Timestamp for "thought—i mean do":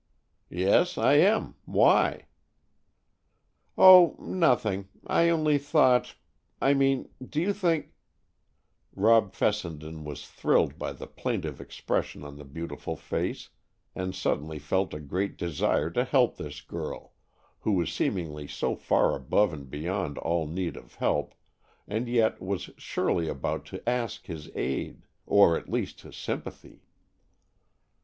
5.59-7.39